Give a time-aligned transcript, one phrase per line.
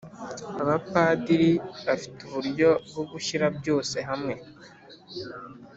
[0.61, 1.51] “abapadiri
[1.87, 4.33] bafite uburyo bwo gushyira byose hamwe.